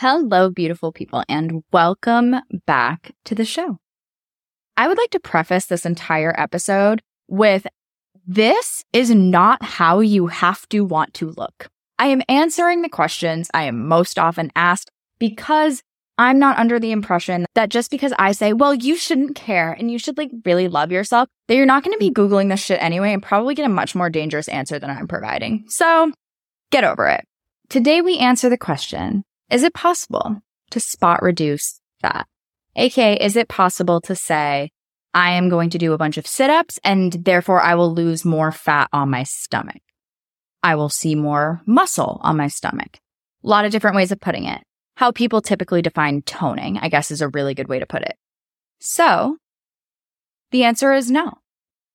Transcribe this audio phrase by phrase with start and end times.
[0.00, 3.78] Hello, beautiful people, and welcome back to the show.
[4.76, 7.66] I would like to preface this entire episode with
[8.26, 11.68] this is not how you have to want to look.
[11.98, 15.82] I am answering the questions I am most often asked because
[16.18, 19.90] I'm not under the impression that just because I say, well, you shouldn't care and
[19.90, 22.82] you should like really love yourself, that you're not going to be Googling this shit
[22.82, 25.64] anyway and probably get a much more dangerous answer than I'm providing.
[25.68, 26.12] So
[26.70, 27.24] get over it.
[27.70, 32.26] Today we answer the question, is it possible to spot reduce fat?
[32.74, 34.70] AKA, is it possible to say,
[35.14, 38.24] I am going to do a bunch of sit ups and therefore I will lose
[38.24, 39.80] more fat on my stomach?
[40.62, 42.98] I will see more muscle on my stomach.
[43.44, 44.62] A lot of different ways of putting it.
[44.96, 48.16] How people typically define toning, I guess, is a really good way to put it.
[48.80, 49.36] So
[50.50, 51.34] the answer is no.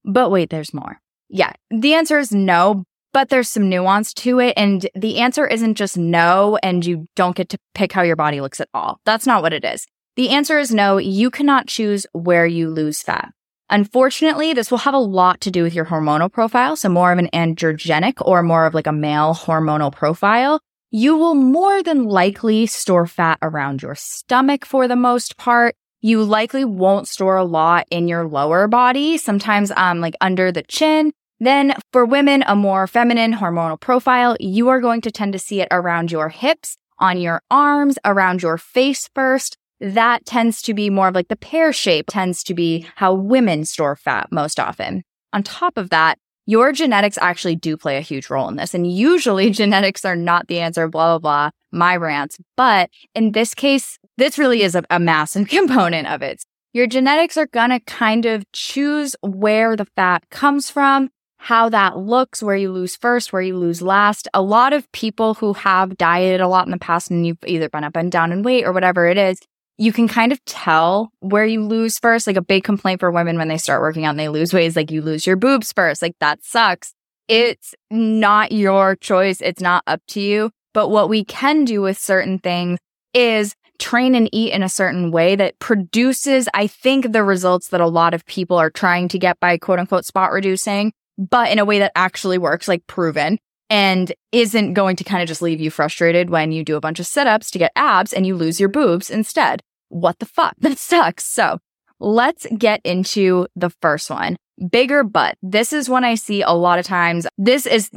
[0.03, 0.99] But wait, there's more.
[1.29, 4.53] Yeah, the answer is no, but there's some nuance to it.
[4.57, 8.41] And the answer isn't just no, and you don't get to pick how your body
[8.41, 8.99] looks at all.
[9.05, 9.87] That's not what it is.
[10.15, 13.29] The answer is no, you cannot choose where you lose fat.
[13.69, 16.75] Unfortunately, this will have a lot to do with your hormonal profile.
[16.75, 20.59] So more of an androgenic or more of like a male hormonal profile.
[20.89, 25.73] You will more than likely store fat around your stomach for the most part.
[26.01, 30.63] You likely won't store a lot in your lower body, sometimes um like under the
[30.63, 31.13] chin.
[31.41, 35.59] Then for women, a more feminine hormonal profile, you are going to tend to see
[35.59, 39.57] it around your hips, on your arms, around your face first.
[39.79, 43.65] That tends to be more of like the pear shape tends to be how women
[43.65, 45.03] store fat most often.
[45.33, 48.75] On top of that, your genetics actually do play a huge role in this.
[48.75, 52.37] And usually genetics are not the answer, blah, blah, blah, my rants.
[52.55, 56.43] But in this case, this really is a, a massive component of it.
[56.71, 61.09] Your genetics are going to kind of choose where the fat comes from
[61.43, 64.27] how that looks, where you lose first, where you lose last.
[64.31, 67.67] A lot of people who have dieted a lot in the past and you've either
[67.67, 69.39] been up and down in weight or whatever it is,
[69.79, 72.27] you can kind of tell where you lose first.
[72.27, 74.67] Like a big complaint for women when they start working out and they lose weight
[74.67, 76.03] is like you lose your boobs first.
[76.03, 76.93] Like that sucks.
[77.27, 79.41] It's not your choice.
[79.41, 80.51] It's not up to you.
[80.75, 82.77] But what we can do with certain things
[83.15, 87.81] is train and eat in a certain way that produces, I think, the results that
[87.81, 91.59] a lot of people are trying to get by quote unquote spot reducing but in
[91.59, 93.37] a way that actually works, like proven
[93.71, 96.99] and isn't going to kind of just leave you frustrated when you do a bunch
[96.99, 99.61] of sit ups to get abs and you lose your boobs instead.
[99.87, 100.55] What the fuck?
[100.59, 101.25] That sucks.
[101.25, 101.57] So
[101.99, 104.35] let's get into the first one.
[104.69, 105.37] Bigger butt.
[105.41, 107.25] This is one I see a lot of times.
[107.37, 107.89] This is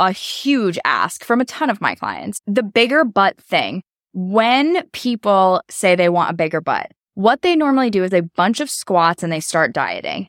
[0.00, 2.40] a huge ask from a ton of my clients.
[2.46, 3.82] The bigger butt thing.
[4.12, 8.58] When people say they want a bigger butt, what they normally do is a bunch
[8.58, 10.26] of squats and they start dieting.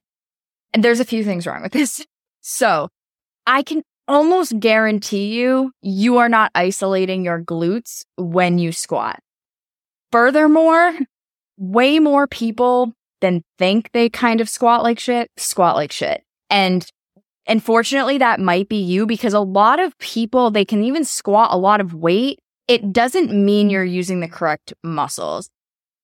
[0.74, 2.06] And there's a few things wrong with this.
[2.42, 2.90] So
[3.46, 9.20] I can almost guarantee you, you are not isolating your glutes when you squat.
[10.12, 10.98] Furthermore,
[11.58, 16.24] way more people than think they kind of squat like shit, squat like shit.
[16.50, 16.86] And
[17.48, 21.58] unfortunately, that might be you because a lot of people, they can even squat a
[21.58, 22.40] lot of weight.
[22.68, 25.50] It doesn't mean you're using the correct muscles.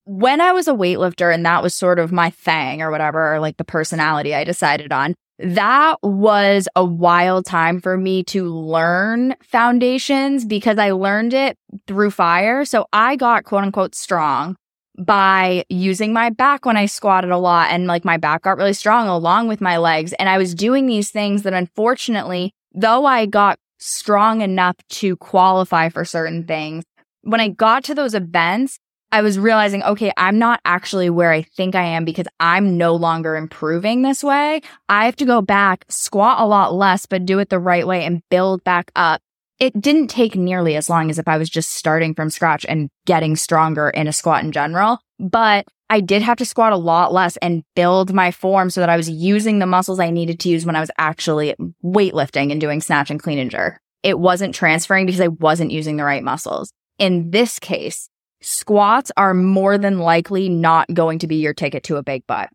[0.10, 3.42] When I was a weightlifter and that was sort of my thing or whatever, or
[3.42, 9.36] like the personality I decided on, that was a wild time for me to learn
[9.44, 11.58] foundations because I learned it
[11.88, 12.64] through fire.
[12.64, 14.56] So I got quote unquote strong
[14.98, 18.72] by using my back when I squatted a lot and like my back got really
[18.72, 20.14] strong along with my legs.
[20.14, 25.90] And I was doing these things that unfortunately, though I got strong enough to qualify
[25.90, 26.86] for certain things,
[27.24, 28.80] when I got to those events,
[29.12, 32.94] I was realizing, okay, I'm not actually where I think I am because I'm no
[32.94, 34.62] longer improving this way.
[34.90, 38.04] I have to go back, squat a lot less, but do it the right way
[38.04, 39.22] and build back up.
[39.60, 42.90] It didn't take nearly as long as if I was just starting from scratch and
[43.06, 47.14] getting stronger in a squat in general, but I did have to squat a lot
[47.14, 50.50] less and build my form so that I was using the muscles I needed to
[50.50, 53.80] use when I was actually weightlifting and doing snatch and clean and jerk.
[54.04, 56.72] It wasn't transferring because I wasn't using the right muscles.
[57.00, 58.10] In this case,
[58.42, 62.50] squats are more than likely not going to be your ticket to a big butt.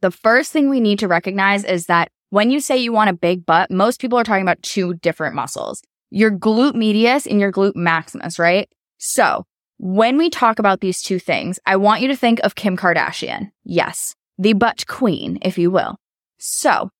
[0.00, 3.14] The first thing we need to recognize is that when you say you want a
[3.14, 7.50] big butt, most people are talking about two different muscles your glute medius and your
[7.50, 8.68] glute maximus, right?
[8.98, 9.44] So
[9.78, 13.50] when we talk about these two things, I want you to think of Kim Kardashian.
[13.64, 15.96] Yes, the butt queen, if you will.
[16.38, 16.90] So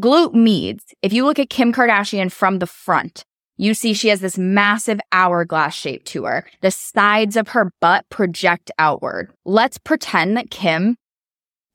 [0.00, 3.24] glute medes, if you look at Kim Kardashian from the front,
[3.56, 6.44] you see she has this massive hourglass shape to her.
[6.60, 9.32] The sides of her butt project outward.
[9.44, 10.96] Let's pretend that Kim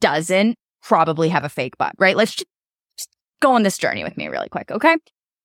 [0.02, 2.16] doesn't probably have a fake butt, right?
[2.16, 2.48] Let's just
[3.42, 4.98] go on this journey with me really quick, okay?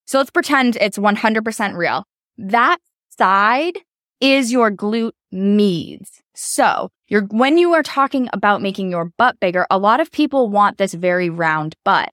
[0.06, 2.04] So let's pretend it's 100% real.
[2.36, 2.78] That
[3.10, 3.78] side
[4.20, 6.22] is your glute meads.
[6.34, 10.48] So you're, when you are talking about making your butt bigger, a lot of people
[10.48, 12.10] want this very round butt,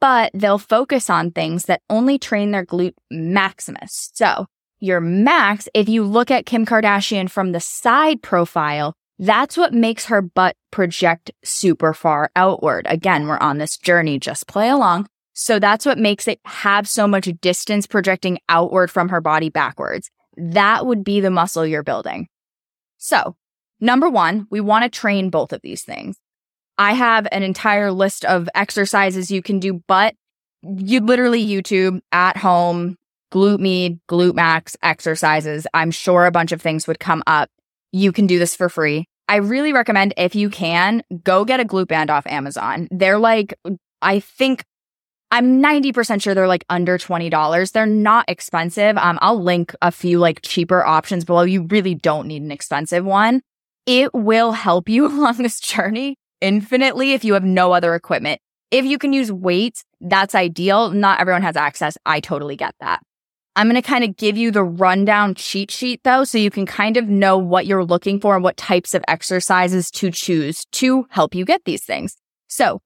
[0.00, 4.10] but they'll focus on things that only train their glute maximus.
[4.14, 4.46] So
[4.80, 10.06] your max, if you look at Kim Kardashian from the side profile, that's what makes
[10.06, 12.86] her butt project super far outward.
[12.88, 14.18] Again, we're on this journey.
[14.18, 15.06] Just play along.
[15.32, 20.10] So that's what makes it have so much distance projecting outward from her body backwards.
[20.36, 22.28] That would be the muscle you're building.
[22.98, 23.36] So
[23.80, 26.16] number one, we want to train both of these things.
[26.78, 30.14] I have an entire list of exercises you can do, but
[30.62, 32.96] you literally YouTube at home,
[33.32, 35.66] glute med, glute max exercises.
[35.74, 37.50] I'm sure a bunch of things would come up.
[37.92, 39.06] You can do this for free.
[39.28, 42.88] I really recommend if you can go get a glute band off Amazon.
[42.90, 43.54] They're like,
[44.02, 44.64] I think
[45.30, 47.72] I'm 90% sure they're like under $20.
[47.72, 48.96] They're not expensive.
[48.98, 51.42] Um, I'll link a few like cheaper options below.
[51.42, 53.42] You really don't need an expensive one.
[53.86, 58.40] It will help you along this journey infinitely if you have no other equipment.
[58.70, 60.90] If you can use weights, that's ideal.
[60.90, 61.96] Not everyone has access.
[62.04, 63.00] I totally get that.
[63.56, 66.66] I'm going to kind of give you the rundown cheat sheet though, so you can
[66.66, 71.06] kind of know what you're looking for and what types of exercises to choose to
[71.08, 72.16] help you get these things.
[72.48, 72.82] So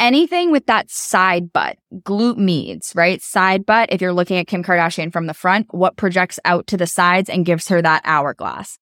[0.00, 3.22] anything with that side butt, glute meads, right?
[3.22, 6.76] Side butt, if you're looking at Kim Kardashian from the front, what projects out to
[6.76, 8.78] the sides and gives her that hourglass.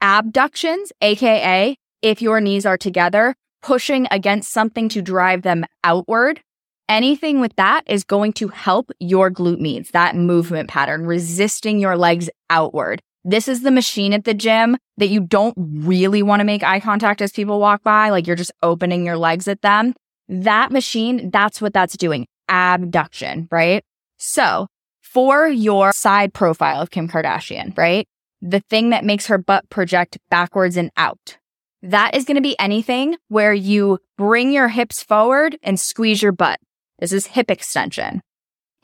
[0.00, 6.40] Abductions, AKA if your knees are together, pushing against something to drive them outward
[6.88, 11.96] anything with that is going to help your glute meads, that movement pattern, resisting your
[11.96, 13.00] legs outward.
[13.24, 16.80] This is the machine at the gym that you don't really want to make eye
[16.80, 18.10] contact as people walk by.
[18.10, 19.94] Like you're just opening your legs at them.
[20.28, 22.26] That machine, that's what that's doing.
[22.48, 23.82] Abduction, right?
[24.18, 24.66] So
[25.00, 28.06] for your side profile of Kim Kardashian, right?
[28.42, 31.38] The thing that makes her butt project backwards and out.
[31.84, 36.32] That is going to be anything where you bring your hips forward and squeeze your
[36.32, 36.58] butt.
[36.98, 38.22] This is hip extension.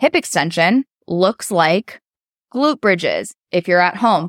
[0.00, 1.98] Hip extension looks like
[2.52, 4.28] glute bridges if you're at home.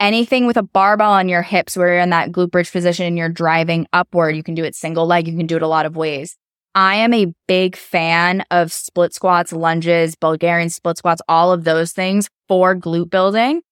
[0.00, 3.16] Anything with a barbell on your hips where you're in that glute bridge position and
[3.16, 5.28] you're driving upward, you can do it single leg.
[5.28, 6.36] You can do it a lot of ways.
[6.74, 11.92] I am a big fan of split squats, lunges, Bulgarian split squats, all of those
[11.92, 13.62] things for glute building.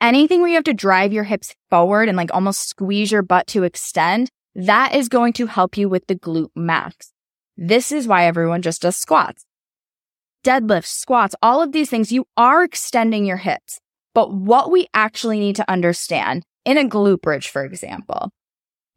[0.00, 3.46] Anything where you have to drive your hips forward and like almost squeeze your butt
[3.48, 7.12] to extend, that is going to help you with the glute max.
[7.56, 9.44] This is why everyone just does squats.
[10.44, 13.80] Deadlifts, squats, all of these things, you are extending your hips.
[14.14, 18.30] But what we actually need to understand in a glute bridge, for example,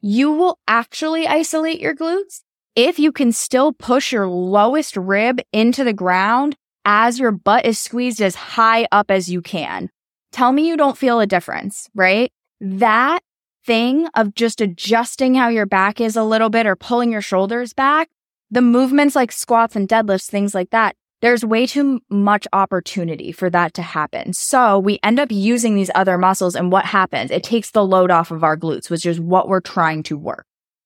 [0.01, 2.41] you will actually isolate your glutes
[2.75, 6.55] if you can still push your lowest rib into the ground
[6.85, 9.89] as your butt is squeezed as high up as you can.
[10.31, 12.31] Tell me you don't feel a difference, right?
[12.61, 13.21] That
[13.65, 17.73] thing of just adjusting how your back is a little bit or pulling your shoulders
[17.73, 18.09] back
[18.51, 23.49] the movements like squats and deadlifts, things like that, there's way too much opportunity for
[23.49, 24.33] that to happen.
[24.33, 27.29] So we end up using these other muscles and what happens?
[27.29, 30.45] It takes the load off of our glutes, which is what we're trying to work.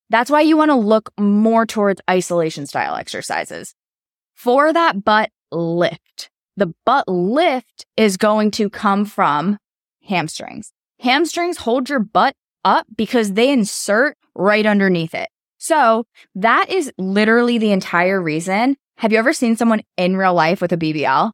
[0.09, 3.73] That's why you want to look more towards isolation style exercises.
[4.33, 9.57] For that butt lift, the butt lift is going to come from
[10.03, 10.71] hamstrings.
[10.99, 15.29] Hamstrings hold your butt up because they insert right underneath it.
[15.57, 16.05] So
[16.35, 18.75] that is literally the entire reason.
[18.97, 21.31] Have you ever seen someone in real life with a BBL?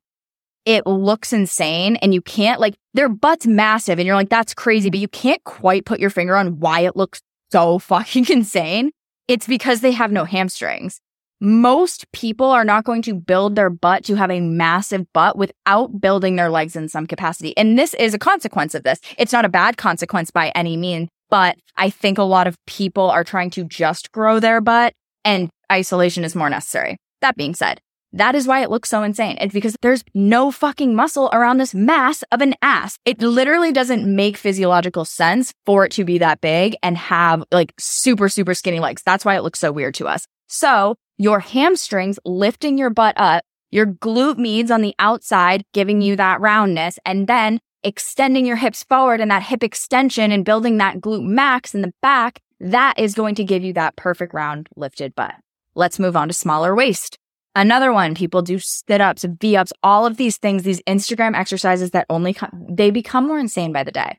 [0.65, 4.89] It looks insane and you can't like their butt's massive and you're like, that's crazy,
[4.89, 7.21] but you can't quite put your finger on why it looks
[7.51, 8.91] so fucking insane.
[9.27, 11.01] It's because they have no hamstrings.
[11.41, 16.01] Most people are not going to build their butt to have a massive butt without
[16.01, 17.55] building their legs in some capacity.
[17.55, 19.00] And this is a consequence of this.
[19.17, 23.10] It's not a bad consequence by any means, but I think a lot of people
[23.10, 24.93] are trying to just grow their butt
[25.24, 26.98] and isolation is more necessary.
[27.22, 27.79] That being said,
[28.12, 29.38] that is why it looks so insane.
[29.39, 32.98] It's because there's no fucking muscle around this mass of an ass.
[33.05, 37.74] It literally doesn't make physiological sense for it to be that big and have like
[37.79, 39.03] super, super skinny legs.
[39.05, 40.25] That's why it looks so weird to us.
[40.49, 46.15] So your hamstrings lifting your butt up, your glute meads on the outside, giving you
[46.15, 50.97] that roundness, and then extending your hips forward and that hip extension and building that
[50.97, 55.15] glute max in the back, that is going to give you that perfect round lifted
[55.15, 55.35] butt.
[55.75, 57.17] Let's move on to smaller waist.
[57.55, 61.91] Another one, people do sit ups, V ups, all of these things, these Instagram exercises
[61.91, 64.17] that only come, they become more insane by the day.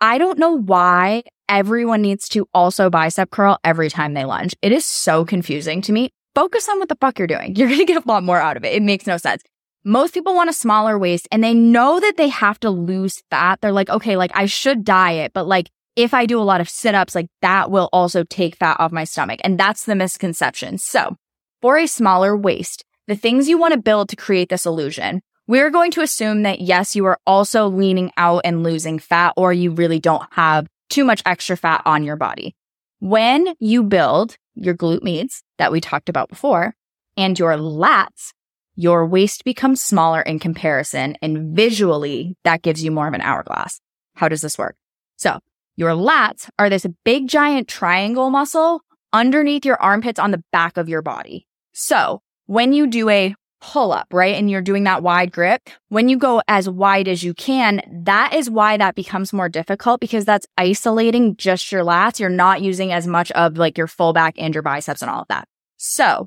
[0.00, 4.54] I don't know why everyone needs to also bicep curl every time they lunge.
[4.62, 6.10] It is so confusing to me.
[6.34, 7.54] Focus on what the fuck you're doing.
[7.56, 8.74] You're going to get a lot more out of it.
[8.74, 9.42] It makes no sense
[9.86, 13.60] most people want a smaller waist and they know that they have to lose fat.
[13.60, 16.68] They're like, okay, like I should diet, but like if I do a lot of
[16.68, 19.38] sit ups, like that will also take fat off my stomach.
[19.44, 20.78] And that's the misconception.
[20.78, 21.16] So
[21.62, 25.70] for a smaller waist, the things you want to build to create this illusion, we're
[25.70, 29.70] going to assume that yes, you are also leaning out and losing fat or you
[29.70, 32.54] really don't have too much extra fat on your body.
[33.00, 36.74] When you build your glute meads that we talked about before
[37.16, 38.32] and your lats,
[38.74, 43.80] your waist becomes smaller in comparison and visually that gives you more of an hourglass.
[44.14, 44.76] How does this work?
[45.16, 45.40] So
[45.76, 50.88] your lats are this big giant triangle muscle underneath your armpits on the back of
[50.88, 51.46] your body.
[51.72, 54.34] So when you do a pull up, right?
[54.34, 55.68] And you're doing that wide grip.
[55.88, 60.00] When you go as wide as you can, that is why that becomes more difficult
[60.00, 62.20] because that's isolating just your lats.
[62.20, 65.22] You're not using as much of like your full back and your biceps and all
[65.22, 65.48] of that.
[65.76, 66.26] So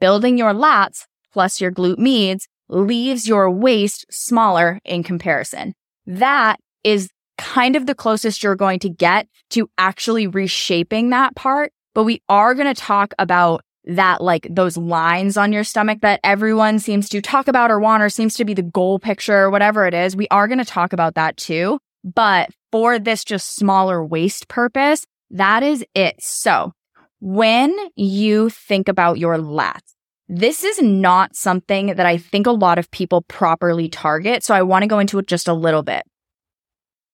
[0.00, 5.74] building your lats plus your glute meads leaves your waist smaller in comparison.
[6.06, 11.72] That is kind of the closest you're going to get to actually reshaping that part.
[11.94, 16.20] But we are going to talk about that, like those lines on your stomach that
[16.22, 19.50] everyone seems to talk about or want, or seems to be the goal picture or
[19.50, 20.14] whatever it is.
[20.14, 21.78] We are going to talk about that too.
[22.04, 26.16] But for this just smaller waist purpose, that is it.
[26.20, 26.72] So
[27.20, 29.94] when you think about your lats,
[30.28, 34.44] this is not something that I think a lot of people properly target.
[34.44, 36.04] So I want to go into it just a little bit.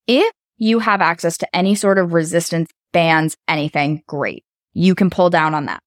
[0.07, 4.45] If you have access to any sort of resistance bands, anything, great.
[4.73, 5.83] You can pull down on that.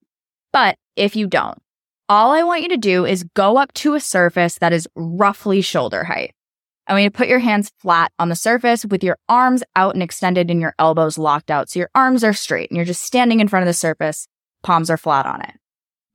[0.52, 1.58] But if you don't,
[2.08, 5.60] all I want you to do is go up to a surface that is roughly
[5.60, 6.34] shoulder height.
[6.86, 9.94] I want you to put your hands flat on the surface with your arms out
[9.94, 11.70] and extended and your elbows locked out.
[11.70, 14.26] So your arms are straight and you're just standing in front of the surface.
[14.64, 15.54] Palms are flat on it.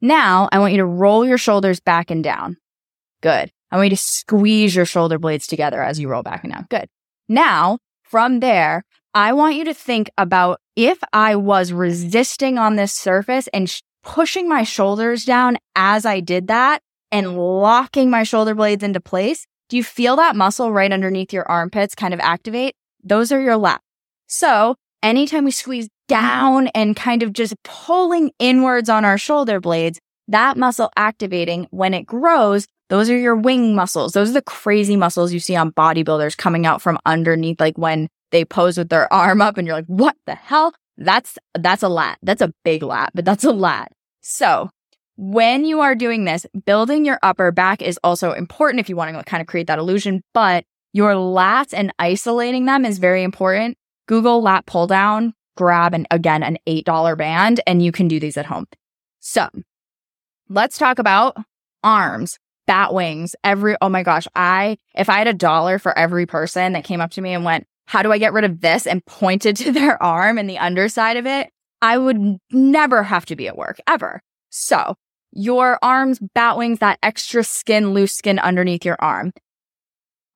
[0.01, 2.57] Now I want you to roll your shoulders back and down.
[3.21, 3.51] Good.
[3.71, 6.67] I want you to squeeze your shoulder blades together as you roll back and down.
[6.69, 6.89] Good.
[7.29, 12.93] Now from there, I want you to think about if I was resisting on this
[12.93, 16.81] surface and sh- pushing my shoulders down as I did that
[17.11, 19.45] and locking my shoulder blades into place.
[19.67, 22.75] Do you feel that muscle right underneath your armpits kind of activate?
[23.03, 23.79] Those are your lats.
[24.27, 29.99] So anytime we squeeze down and kind of just pulling inwards on our shoulder blades,
[30.27, 34.13] that muscle activating when it grows, those are your wing muscles.
[34.13, 38.07] Those are the crazy muscles you see on bodybuilders coming out from underneath, like when
[38.31, 40.73] they pose with their arm up and you're like, what the hell?
[40.97, 42.17] That's, that's a lat.
[42.21, 43.91] That's a big lat, but that's a lat.
[44.21, 44.69] So
[45.17, 49.15] when you are doing this, building your upper back is also important if you want
[49.15, 53.77] to kind of create that illusion, but your lats and isolating them is very important.
[54.07, 58.37] Google lat pull down, grab and again, an $8 band and you can do these
[58.37, 58.65] at home.
[59.19, 59.49] So
[60.49, 61.35] let's talk about
[61.83, 66.25] arms bat wings, every, oh my gosh, I, if I had a dollar for every
[66.25, 68.87] person that came up to me and went, how do I get rid of this?
[68.87, 71.49] And pointed to their arm and the underside of it,
[71.81, 74.21] I would never have to be at work ever.
[74.49, 74.95] So
[75.31, 79.33] your arms, bat wings, that extra skin, loose skin underneath your arm.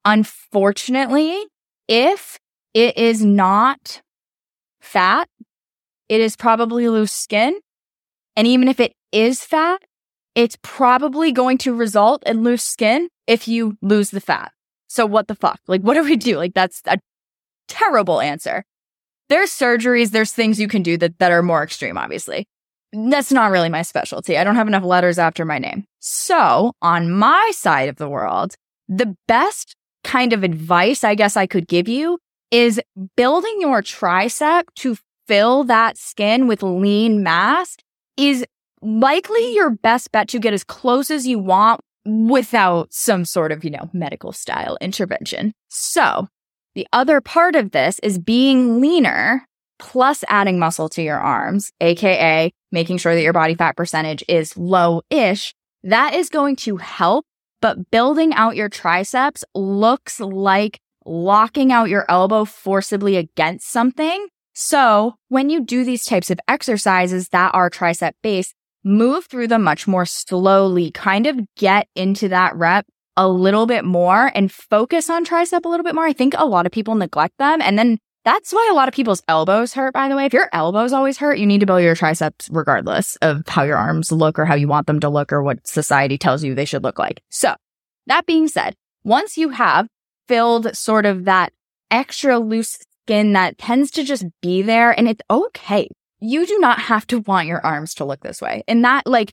[0.05, 1.45] Unfortunately,
[1.87, 2.37] if
[2.73, 4.01] it is not
[4.81, 5.27] fat,
[6.09, 7.59] it is probably loose skin.
[8.35, 9.81] And even if it is fat,
[10.35, 14.51] it's probably going to result in loose skin if you lose the fat.
[14.87, 15.59] So what the fuck?
[15.67, 16.37] Like, what do we do?
[16.37, 16.99] Like, that's a
[17.69, 18.65] terrible answer.
[19.29, 22.47] There's surgeries, there's things you can do that, that are more extreme, obviously.
[22.91, 24.37] That's not really my specialty.
[24.37, 25.85] I don't have enough letters after my name.
[25.99, 28.55] So on my side of the world,
[28.87, 32.17] the best kind of advice I guess I could give you
[32.49, 32.81] is
[33.15, 34.97] building your tricep to
[35.27, 37.77] fill that skin with lean mass
[38.17, 38.43] is
[38.81, 43.63] likely your best bet to get as close as you want without some sort of,
[43.63, 45.53] you know, medical style intervention.
[45.67, 46.27] So
[46.79, 49.45] the other part of this is being leaner
[49.79, 54.55] plus adding muscle to your arms, AKA making sure that your body fat percentage is
[54.55, 55.53] low ish.
[55.83, 57.25] That is going to help,
[57.59, 64.29] but building out your triceps looks like locking out your elbow forcibly against something.
[64.53, 68.55] So when you do these types of exercises that are tricep based,
[68.85, 72.85] move through them much more slowly, kind of get into that rep
[73.19, 76.05] a little bit more and focus on tricep a little bit more.
[76.05, 77.61] I think a lot of people neglect them.
[77.61, 80.25] And then that's why a lot of people's elbows hurt, by the way.
[80.25, 83.77] If your elbows always hurt, you need to build your triceps regardless of how your
[83.77, 86.65] arms look or how you want them to look or what society tells you they
[86.65, 87.21] should look like.
[87.29, 87.55] So
[88.07, 89.87] that being said, once you have
[90.27, 91.51] filled sort of that
[91.91, 96.79] extra loose skin that tends to just be there and it's okay you do not
[96.79, 98.63] have to want your arms to look this way.
[98.67, 99.31] And that, like,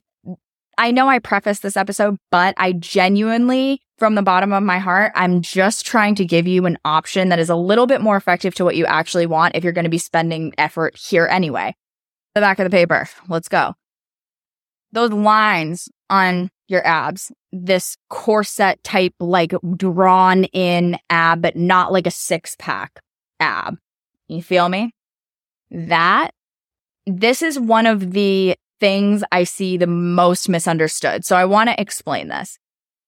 [0.77, 5.11] I know I prefaced this episode, but I genuinely from the bottom of my heart,
[5.15, 8.53] I'm just trying to give you an option that is a little bit more effective
[8.55, 11.75] to what you actually want if you're going to be spending effort here anyway.
[12.35, 13.09] The back of the paper.
[13.27, 13.73] Let's go.
[14.91, 22.05] Those lines on your abs, this corset type, like drawn in ab, but not like
[22.05, 23.01] a six pack
[23.39, 23.77] ab.
[24.27, 24.93] You feel me?
[25.71, 26.31] That,
[27.07, 31.25] this is one of the things I see the most misunderstood.
[31.25, 32.57] So I want to explain this.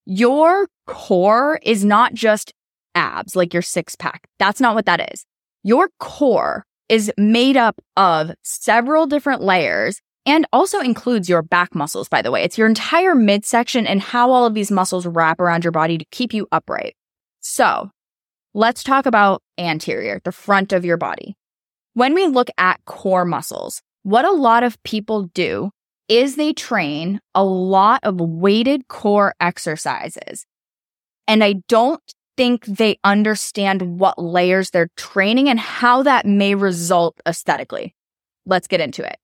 [0.05, 2.53] Your core is not just
[2.95, 4.27] abs, like your six pack.
[4.39, 5.25] That's not what that is.
[5.63, 12.09] Your core is made up of several different layers and also includes your back muscles,
[12.09, 12.43] by the way.
[12.43, 16.05] It's your entire midsection and how all of these muscles wrap around your body to
[16.11, 16.95] keep you upright.
[17.39, 17.91] So
[18.53, 21.35] let's talk about anterior, the front of your body.
[21.93, 25.71] When we look at core muscles, what a lot of people do
[26.07, 30.45] is they train a lot of weighted core exercises.
[31.27, 32.01] And I don't
[32.35, 37.93] think they understand what layers they're training and how that may result aesthetically.
[38.45, 39.17] Let's get into it.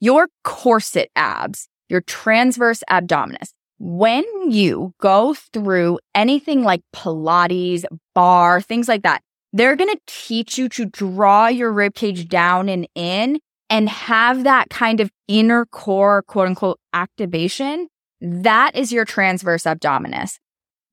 [0.00, 8.88] Your corset abs, your transverse abdominis, when you go through anything like Pilates, barre, things
[8.88, 13.40] like that, they're going to teach you to draw your rib cage down and in
[13.72, 17.88] and have that kind of inner core, quote unquote, activation,
[18.20, 20.38] that is your transverse abdominis.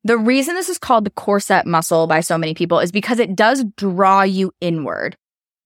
[0.06, 3.36] The reason this is called the corset muscle by so many people is because it
[3.36, 5.18] does draw you inward.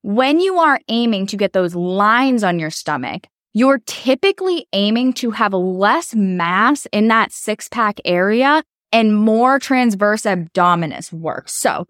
[0.02, 5.30] When you are aiming to get those lines on your stomach, you're typically aiming to
[5.30, 11.48] have less mass in that six pack area and more transverse abdominis work.
[11.48, 11.86] So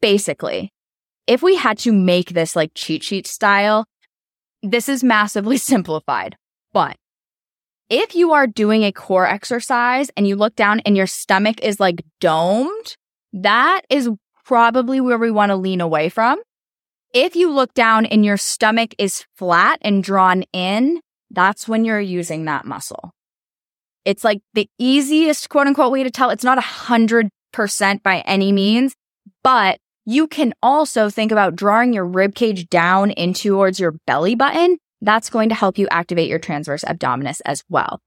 [0.00, 0.72] basically,
[1.26, 3.84] if we had to make this like cheat sheet style,
[4.62, 6.36] this is massively simplified,
[6.72, 6.96] but
[7.90, 11.80] if you are doing a core exercise and you look down and your stomach is
[11.80, 12.96] like domed,
[13.32, 14.10] that is
[14.44, 16.40] probably where we want to lean away from.
[17.14, 21.00] If you look down and your stomach is flat and drawn in,
[21.30, 23.10] that's when you're using that muscle.
[24.04, 26.30] It's like the easiest quote unquote way to tell.
[26.30, 28.94] It's not a hundred percent by any means,
[29.42, 29.78] but
[30.08, 34.78] you can also think about drawing your rib cage down in towards your belly button.
[35.02, 38.00] That's going to help you activate your transverse abdominis as well.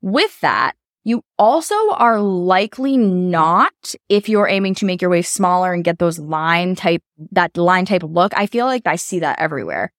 [0.00, 3.72] With that, you also are likely not,
[4.08, 7.86] if you're aiming to make your waist smaller and get those line type, that line
[7.86, 8.32] type look.
[8.36, 9.90] I feel like I see that everywhere.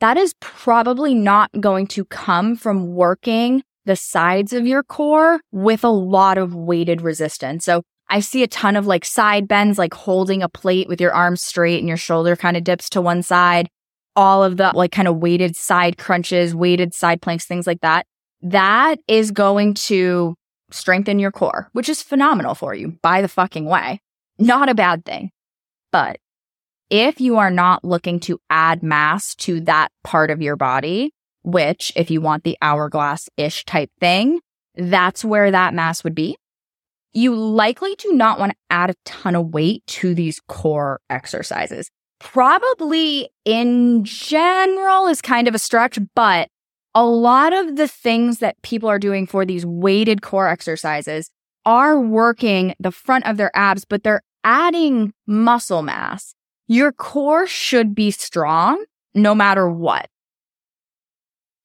[0.00, 5.84] That is probably not going to come from working the sides of your core with
[5.84, 7.64] a lot of weighted resistance.
[7.64, 11.14] So I see a ton of like side bends, like holding a plate with your
[11.14, 13.70] arms straight and your shoulder kind of dips to one side.
[14.14, 18.04] All of the like kind of weighted side crunches, weighted side planks, things like that.
[18.42, 20.34] That is going to
[20.70, 23.98] strengthen your core, which is phenomenal for you by the fucking way.
[24.38, 25.30] Not a bad thing.
[25.90, 26.18] But
[26.90, 31.90] if you are not looking to add mass to that part of your body, which
[31.96, 34.40] if you want the hourglass ish type thing,
[34.74, 36.36] that's where that mass would be
[37.12, 41.90] you likely do not want to add a ton of weight to these core exercises.
[42.20, 46.48] Probably in general is kind of a stretch, but
[46.94, 51.30] a lot of the things that people are doing for these weighted core exercises
[51.64, 56.34] are working the front of their abs, but they're adding muscle mass.
[56.68, 60.08] Your core should be strong no matter what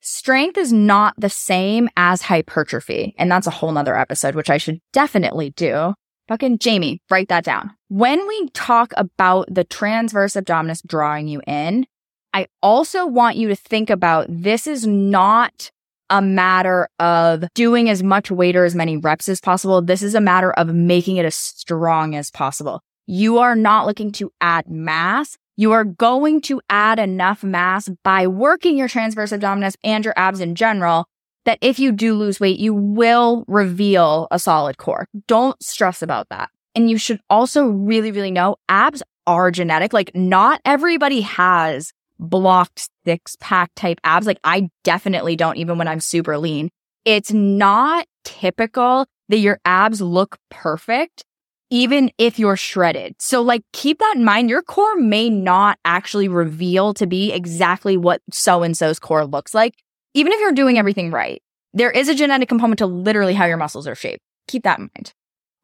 [0.08, 3.14] strength is not the same as hypertrophy.
[3.18, 5.94] And that's a whole nother episode, which I should definitely do.
[6.30, 7.72] Fucking Jamie, write that down.
[7.90, 11.86] When we talk about the transverse abdominis drawing you in,
[12.34, 15.72] I also want you to think about this is not
[16.10, 19.82] a matter of doing as much weight or as many reps as possible.
[19.82, 22.82] This is a matter of making it as strong as possible.
[23.08, 28.28] You are not looking to add mass you are going to add enough mass by
[28.28, 31.06] working your transverse abdominis and your abs in general
[31.46, 35.08] that if you do lose weight, you will reveal a solid core.
[35.28, 36.50] Don't stress about that.
[36.76, 39.94] And you should also really, really know abs are genetic.
[39.94, 44.28] Like not everybody has blocked six pack type abs.
[44.28, 46.70] Like I definitely don't, even when I'm super lean.
[47.04, 51.24] It's not typical that your abs look perfect
[51.70, 53.16] even if you're shredded.
[53.20, 54.50] So like keep that in mind.
[54.50, 59.54] Your core may not actually reveal to be exactly what so and so's core looks
[59.54, 59.76] like,
[60.14, 61.42] even if you're doing everything right.
[61.74, 64.22] There is a genetic component to literally how your muscles are shaped.
[64.48, 65.14] Keep that in mind.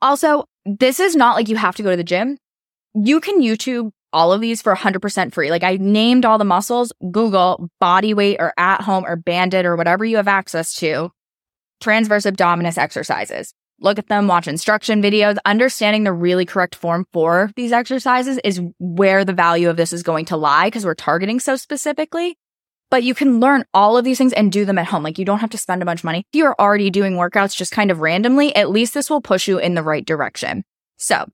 [0.02, 2.38] Also, this is not like you have to go to the gym.
[2.94, 5.50] You can YouTube all of these for 100% free.
[5.50, 9.76] Like I named all the muscles, Google body weight or at home or banded or
[9.76, 11.10] whatever you have access to,
[11.82, 15.38] transverse abdominis exercises look at them, watch instruction videos.
[15.46, 20.04] Understanding the really correct form for these exercises is where the value of this is
[20.04, 22.38] going to lie because we're targeting so specifically.
[22.90, 25.04] But you can learn all of these things and do them at home.
[25.04, 26.20] Like you don't have to spend a bunch of money.
[26.32, 29.58] If you're already doing workouts just kind of randomly, at least this will push you
[29.58, 30.64] in the right direction.
[30.98, 31.26] So,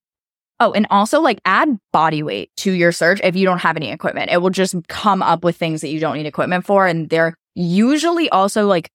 [0.61, 3.91] oh, and also like add body weight to your search if you don't have any
[3.91, 4.31] equipment.
[4.31, 6.87] It will just come up with things that you don't need equipment for.
[6.87, 8.89] And they're usually also like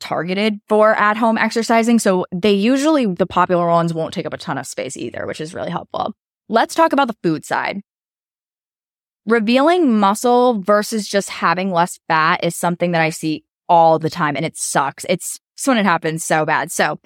[0.00, 1.98] targeted for at home exercising.
[1.98, 5.40] So they usually, the popular ones won't take up a ton of space either, which
[5.40, 6.14] is really helpful.
[6.48, 7.82] Let's talk about the food side.
[9.26, 14.36] Revealing muscle versus just having less fat is something that I see all the time
[14.36, 15.04] and it sucks.
[15.08, 16.72] It's, it's when it happens so bad.
[16.72, 16.98] So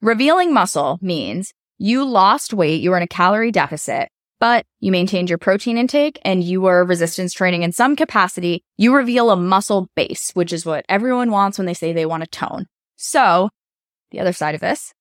[0.00, 5.28] revealing muscle means you lost weight, you were in a calorie deficit, but you maintained
[5.28, 9.88] your protein intake and you were resistance training in some capacity, you reveal a muscle
[9.96, 12.66] base, which is what everyone wants when they say they want to tone.
[12.96, 13.48] So
[14.10, 14.92] the other side of this,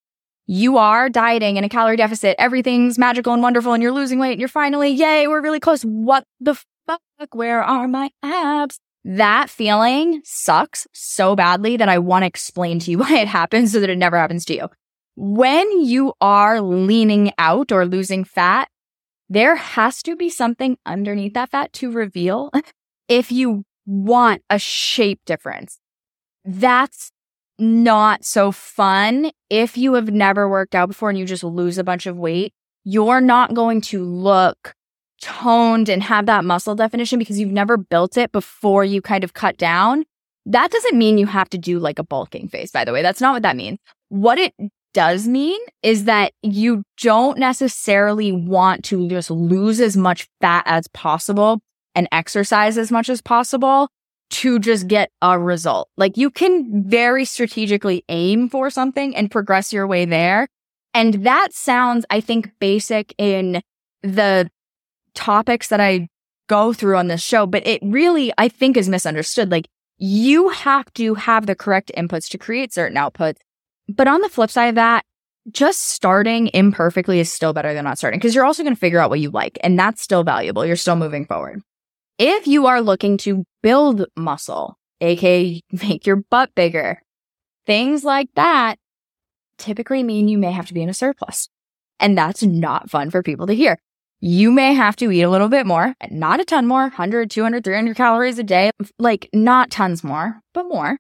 [0.48, 2.36] you are dieting in a calorie deficit.
[2.38, 5.82] Everything's magical and wonderful and you're losing weight and you're finally, yay, we're really close.
[5.84, 7.02] What the fuck?
[7.32, 8.80] Where are my abs?
[9.04, 13.72] That feeling sucks so badly that I want to explain to you why it happens
[13.72, 14.70] so that it never happens to you.
[15.16, 18.68] When you are leaning out or losing fat,
[19.30, 22.52] there has to be something underneath that fat to reveal
[23.08, 25.80] if you want a shape difference.
[26.44, 27.12] That's
[27.58, 29.32] not so fun.
[29.50, 32.54] If you have never worked out before and you just lose a bunch of weight,
[32.84, 34.74] you're not going to look
[35.22, 39.34] toned and have that muscle definition because you've never built it before you kind of
[39.34, 40.04] cut down.
[40.46, 43.02] That doesn't mean you have to do like a bulking phase, by the way.
[43.02, 43.80] That's not what that means.
[44.10, 44.54] What it
[44.96, 50.88] does mean is that you don't necessarily want to just lose as much fat as
[50.88, 51.60] possible
[51.94, 53.90] and exercise as much as possible
[54.32, 55.90] to just get a result.
[55.98, 60.48] Like you can very strategically aim for something and progress your way there.
[60.94, 63.62] And that sounds, I think, basic in
[64.02, 64.50] the
[65.14, 66.08] topics that I
[66.48, 69.52] go through on this show, but it really, I think, is misunderstood.
[69.52, 73.38] Like you have to have the correct inputs to create certain outputs.
[73.88, 75.06] But on the flip side of that,
[75.52, 79.00] just starting imperfectly is still better than not starting because you're also going to figure
[79.00, 80.66] out what you like and that's still valuable.
[80.66, 81.62] You're still moving forward.
[82.18, 87.02] If you are looking to build muscle, aka make your butt bigger,
[87.66, 88.78] things like that
[89.58, 91.48] typically mean you may have to be in a surplus.
[92.00, 93.78] And that's not fun for people to hear.
[94.20, 97.64] You may have to eat a little bit more, not a ton more, 100, 200,
[97.64, 100.98] 300 calories a day, like not tons more, but more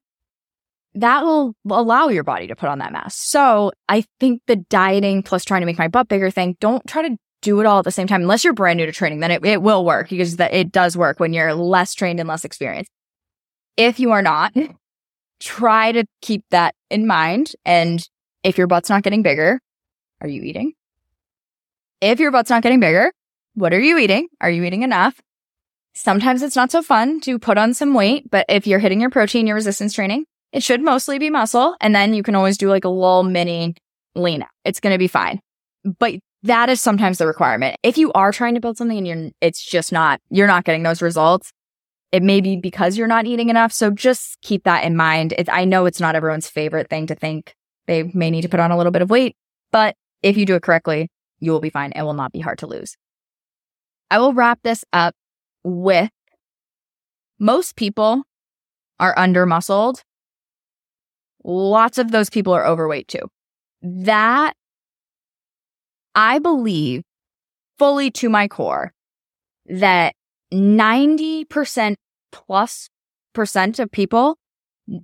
[0.95, 3.15] that will allow your body to put on that mass.
[3.15, 7.07] So I think the dieting plus trying to make my butt bigger thing, don't try
[7.07, 8.21] to do it all at the same time.
[8.21, 10.97] Unless you're brand new to training, then it, it will work because that it does
[10.97, 12.91] work when you're less trained and less experienced.
[13.77, 14.53] If you are not,
[15.39, 17.51] try to keep that in mind.
[17.65, 18.01] And
[18.43, 19.59] if your butt's not getting bigger,
[20.21, 20.73] are you eating?
[21.99, 23.11] If your butt's not getting bigger,
[23.53, 24.27] what are you eating?
[24.39, 25.19] Are you eating enough?
[25.93, 29.09] Sometimes it's not so fun to put on some weight, but if you're hitting your
[29.09, 30.25] protein, your resistance training,
[30.55, 31.75] it should mostly be muscle.
[31.81, 33.75] And then you can always do like a little mini
[34.15, 34.47] lean out.
[34.63, 35.41] It's going to be fine.
[35.99, 37.75] But that is sometimes the requirement.
[37.83, 40.83] If you are trying to build something and you're, it's just not, you're not getting
[40.83, 41.51] those results.
[42.13, 43.73] It may be because you're not eating enough.
[43.73, 45.33] So just keep that in mind.
[45.37, 47.53] It, I know it's not everyone's favorite thing to think
[47.87, 49.35] they may need to put on a little bit of weight,
[49.73, 51.91] but if you do it correctly, you will be fine.
[51.91, 52.95] It will not be hard to lose.
[54.09, 55.15] I will wrap this up
[55.65, 56.11] with
[57.39, 58.23] most people
[59.01, 60.01] are under muscled
[61.45, 63.29] lots of those people are overweight too.
[63.81, 64.55] That
[66.15, 67.03] I believe
[67.77, 68.93] fully to my core
[69.67, 70.13] that
[70.53, 71.95] 90%
[72.31, 72.89] plus
[73.33, 74.37] percent of people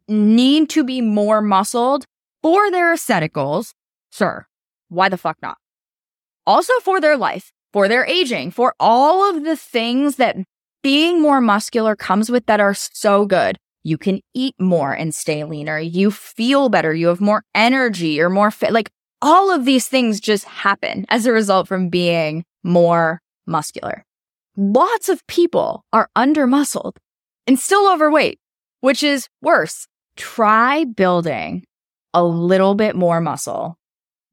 [0.07, 2.05] need to be more muscled
[2.41, 3.73] for their aesthetic goals.
[4.11, 4.45] Sir,
[4.89, 5.57] why the fuck not?
[6.45, 10.37] Also for their life, for their aging, for all of the things that
[10.81, 13.57] being more muscular comes with that are so good.
[13.83, 15.79] You can eat more and stay leaner.
[15.79, 16.93] You feel better.
[16.93, 18.09] You have more energy.
[18.09, 18.71] You're more fit.
[18.71, 18.91] Like
[19.21, 24.03] all of these things just happen as a result from being more muscular.
[24.55, 26.97] Lots of people are under muscled
[27.47, 28.39] and still overweight,
[28.81, 29.87] which is worse.
[30.15, 31.63] Try building
[32.13, 33.77] a little bit more muscle.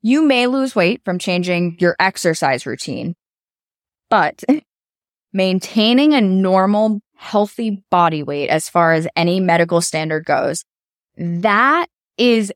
[0.02, 3.14] You may lose weight from changing your exercise routine,
[4.10, 4.42] but
[5.32, 10.64] maintaining a normal healthy body weight as far as any medical standard goes.
[11.16, 11.86] That
[12.16, 12.52] is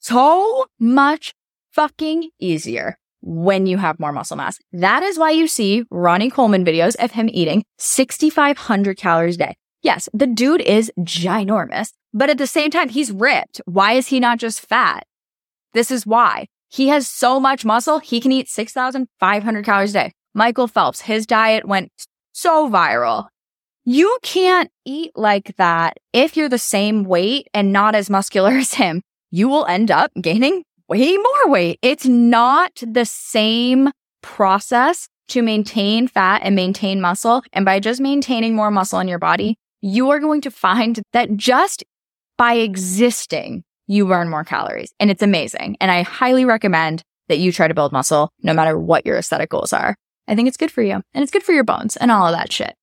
[0.00, 1.34] so much
[1.72, 4.58] fucking easier when you have more muscle mass.
[4.72, 9.56] That is why you see Ronnie Coleman videos of him eating 6,500 calories a day.
[9.82, 13.60] Yes, the dude is ginormous, but at the same time, he's ripped.
[13.64, 15.04] Why is he not just fat?
[15.72, 16.46] This is why.
[16.68, 20.12] He has so much muscle, he can eat 6,500 calories a day.
[20.38, 21.90] Michael Phelps, his diet went
[22.32, 23.26] so viral.
[23.84, 28.74] You can't eat like that if you're the same weight and not as muscular as
[28.74, 29.02] him.
[29.32, 31.80] You will end up gaining way more weight.
[31.82, 33.90] It's not the same
[34.22, 37.42] process to maintain fat and maintain muscle.
[37.52, 41.36] And by just maintaining more muscle in your body, you are going to find that
[41.36, 41.84] just
[42.36, 45.76] by existing, you burn more calories and it's amazing.
[45.80, 49.50] And I highly recommend that you try to build muscle no matter what your aesthetic
[49.50, 49.96] goals are.
[50.28, 52.34] I think it's good for you and it's good for your bones and all of
[52.34, 52.74] that shit.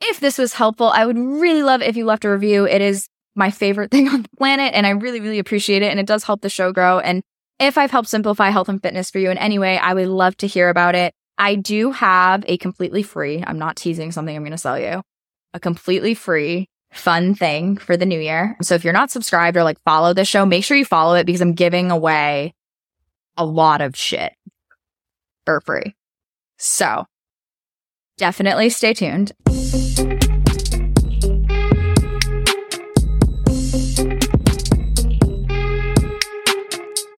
[0.00, 2.66] If this was helpful, I would really love if you left a review.
[2.66, 5.90] It is my favorite thing on the planet and I really, really appreciate it.
[5.90, 6.98] And it does help the show grow.
[6.98, 7.22] And
[7.58, 10.36] if I've helped simplify health and fitness for you in any way, I would love
[10.38, 11.14] to hear about it.
[11.38, 15.02] I do have a completely free, I'm not teasing something I'm going to sell you,
[15.52, 18.56] a completely free fun thing for the new year.
[18.62, 21.26] So if you're not subscribed or like follow the show, make sure you follow it
[21.26, 22.54] because I'm giving away
[23.36, 24.32] a lot of shit
[25.44, 25.94] for free.
[26.58, 27.06] So
[28.18, 29.32] definitely stay tuned.